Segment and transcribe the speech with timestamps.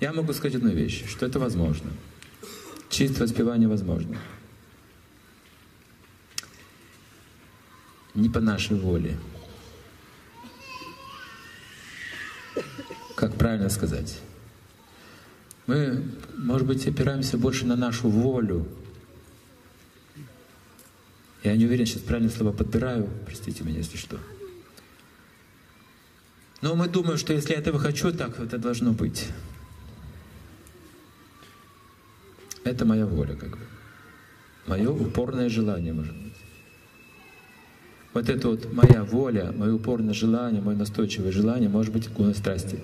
[0.00, 1.90] Я могу сказать одну вещь, что это возможно.
[2.90, 4.18] Чистое воспевание возможно.
[8.14, 9.18] Не по нашей воле.
[13.14, 14.20] Как правильно сказать?
[15.66, 16.04] Мы,
[16.36, 18.68] может быть, опираемся больше на нашу волю.
[21.42, 24.18] Я не уверен, сейчас правильные слова подбираю, простите меня, если что.
[26.60, 29.28] Но мы думаем, что если я этого хочу, так это должно быть.
[32.66, 33.64] Это моя воля, как бы.
[34.66, 36.32] Мое упорное желание, может быть.
[38.12, 42.80] Вот это вот моя воля, мое упорное желание, мое настойчивое желание, может быть, гуна страсти.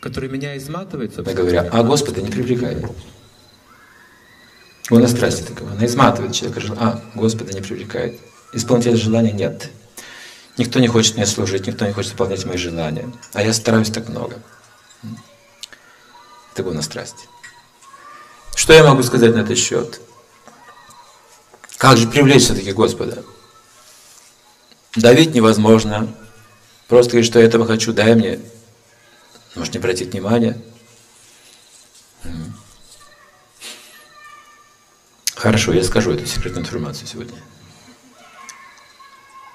[0.00, 2.84] Который меня изматывает, собственно говоря, а Господа не привлекает.
[4.90, 5.72] Гуна страсти такова.
[5.72, 8.20] Она изматывает человека, а Господа не привлекает.
[8.52, 9.70] Исполнителя желания нет.
[10.58, 13.10] Никто не хочет мне служить, никто не хочет выполнять мои желания.
[13.32, 14.36] А я стараюсь так много.
[16.58, 17.28] Это гуна страсти.
[18.56, 20.00] Что я могу сказать на этот счет?
[21.76, 23.22] Как же привлечь все-таки Господа?
[24.96, 26.12] Давить невозможно.
[26.88, 28.40] Просто говорить, что я этого хочу, дай мне.
[29.54, 30.60] Может не обратить внимания.
[35.36, 37.38] Хорошо, я скажу эту секретную информацию сегодня.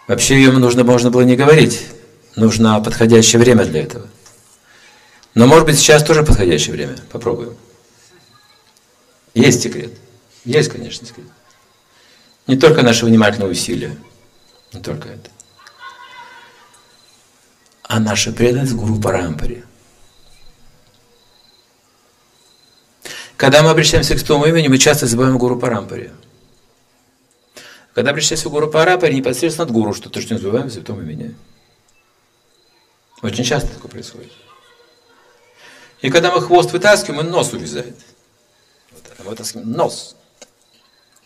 [0.07, 1.85] Вообще ее нужно, можно было не говорить.
[2.37, 4.07] Нужно подходящее время для этого.
[5.35, 6.95] Но может быть сейчас тоже подходящее время.
[7.11, 7.57] Попробуем.
[9.33, 9.91] Есть секрет.
[10.45, 11.27] Есть, конечно, секрет.
[12.45, 13.95] Не только наши внимательные усилия,
[14.73, 15.29] не только это,
[17.83, 19.63] а наша преданность Гуру Парампаре.
[23.37, 26.11] Когда мы обращаемся к святому имени, мы часто забываем Гуру Парампаре.
[27.93, 31.01] Когда обращаемся к Гуру Парампаре, непосредственно от Гуру, что то, что не забываем о святом
[31.01, 31.35] имени.
[33.21, 34.31] Очень часто такое происходит.
[36.03, 37.95] И когда мы хвост вытаскиваем, он нос увязает.
[39.19, 40.17] Вытаскиваем нос.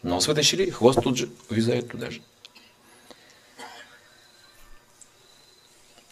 [0.04, 2.22] Нос вытащили, хвост тут же увязает туда же.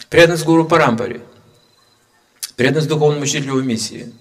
[0.09, 1.23] Преданность гуру Парампаре.
[2.55, 4.11] Преданность духовному учителю в миссии.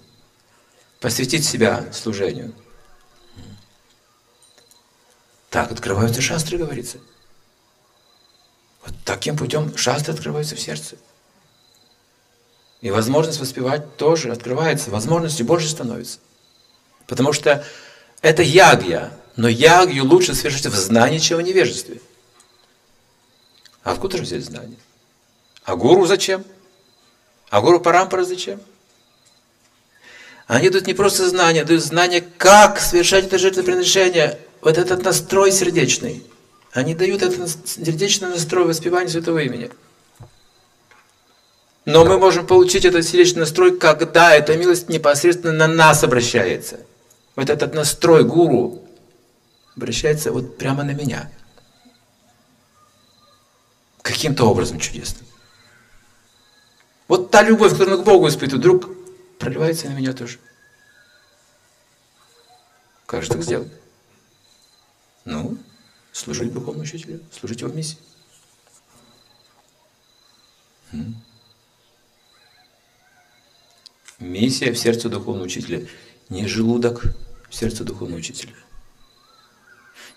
[0.99, 2.53] Посвятить себя служению.
[5.49, 6.99] Так открываются шастры, говорится.
[8.85, 10.97] Вот таким путем шастры открываются в сердце.
[12.85, 16.19] И возможность воспевать тоже открывается, возможности больше становится.
[17.07, 17.65] Потому что
[18.21, 21.99] это ягья, но ягью лучше совершить в знании, чем в невежестве.
[23.83, 24.77] А откуда же взять знание?
[25.63, 26.45] А гуру зачем?
[27.49, 28.61] А гуру Парампара зачем?
[30.45, 36.23] Они дают не просто знания, дают знания, как совершать это жертвоприношение, вот этот настрой сердечный.
[36.71, 39.71] Они дают этот сердечный настрой воспевания святого имени.
[41.85, 46.79] Но мы можем получить этот сердечный настрой, когда эта милость непосредственно на нас обращается.
[47.35, 48.83] Вот этот настрой гуру,
[49.75, 51.31] обращается вот прямо на меня.
[54.01, 55.27] Каким-то образом чудесным.
[57.07, 58.89] Вот та любовь, которую к Богу испытывает, вдруг
[59.37, 60.39] проливается на меня тоже.
[63.05, 63.71] Как же так сделать?
[65.23, 65.57] Ну,
[66.11, 67.97] служить духовному учителю, служить его миссии.
[74.19, 75.85] Миссия в сердце духовного учителя.
[76.29, 77.03] Не желудок
[77.49, 78.53] в сердце духовного учителя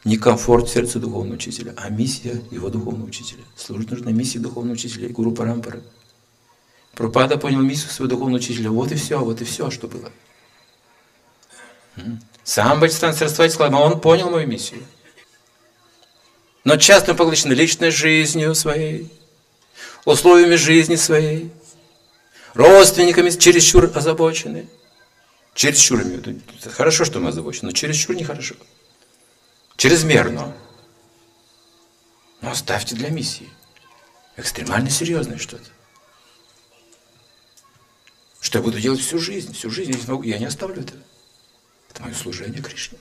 [0.04, 3.42] не комфорт в сердце духовного учителя, а миссия его духовного учителя.
[3.56, 5.82] Служить нужно миссии духовного учителя и гуру Парампары.
[6.94, 8.70] Пропада понял миссию своего духовного учителя.
[8.70, 10.10] Вот и все, вот и все, что было.
[12.44, 14.82] Сам Бачистан Сарасвати сказал, он понял мою миссию.
[16.64, 19.12] Но часто мы поглощены личной жизнью своей,
[20.04, 21.50] условиями жизни своей,
[22.54, 24.69] родственниками чересчур озабочены.
[25.54, 26.03] Чересчур,
[26.72, 28.54] хорошо, что мы озабочены, но чересчур нехорошо.
[28.54, 28.66] хорошо
[29.78, 30.54] чрезмерно.
[32.42, 33.48] Но оставьте для миссии.
[34.37, 35.70] Экстремально серьезное что-то.
[38.40, 39.93] Что я буду делать всю жизнь, всю жизнь.
[40.25, 40.94] Я не оставлю это.
[41.90, 42.99] Это мое служение Кришне.